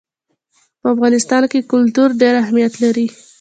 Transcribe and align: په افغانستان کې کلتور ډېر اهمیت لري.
په 0.81 0.87
افغانستان 0.93 1.43
کې 1.51 1.67
کلتور 1.71 2.09
ډېر 2.21 2.33
اهمیت 2.43 2.73
لري. 2.83 3.07